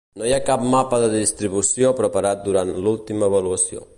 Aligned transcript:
No 0.19 0.27
hi 0.27 0.31
ha 0.35 0.45
cap 0.45 0.63
mapa 0.75 0.99
de 1.03 1.09
distribució 1.11 1.93
preparat 2.01 2.43
durant 2.49 2.75
l'última 2.87 3.31
avaluació. 3.33 3.87